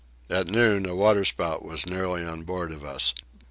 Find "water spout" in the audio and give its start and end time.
0.95-1.63